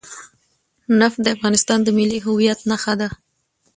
نفت 0.99 1.17
د 1.23 1.27
افغانستان 1.35 1.79
د 1.83 1.87
ملي 1.97 2.19
هویت 2.25 2.59
نښه 2.69 2.93
ده. 2.99 3.09